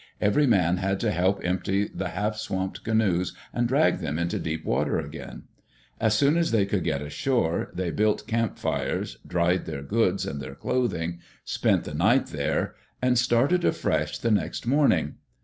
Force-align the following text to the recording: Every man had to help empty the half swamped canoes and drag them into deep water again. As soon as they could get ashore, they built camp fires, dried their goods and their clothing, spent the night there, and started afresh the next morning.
Every 0.19 0.47
man 0.47 0.77
had 0.77 0.99
to 1.01 1.11
help 1.11 1.41
empty 1.43 1.87
the 1.87 2.07
half 2.07 2.35
swamped 2.35 2.83
canoes 2.83 3.35
and 3.53 3.67
drag 3.67 3.99
them 3.99 4.17
into 4.17 4.39
deep 4.39 4.65
water 4.65 4.97
again. 4.97 5.43
As 5.99 6.15
soon 6.15 6.37
as 6.37 6.49
they 6.49 6.65
could 6.65 6.83
get 6.83 7.03
ashore, 7.03 7.69
they 7.75 7.91
built 7.91 8.25
camp 8.25 8.57
fires, 8.57 9.19
dried 9.27 9.67
their 9.67 9.83
goods 9.83 10.25
and 10.25 10.41
their 10.41 10.55
clothing, 10.55 11.19
spent 11.45 11.83
the 11.83 11.93
night 11.93 12.25
there, 12.29 12.73
and 12.99 13.15
started 13.15 13.63
afresh 13.63 14.17
the 14.17 14.31
next 14.31 14.65
morning. 14.65 15.17